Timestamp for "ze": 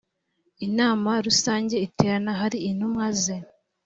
3.21-3.35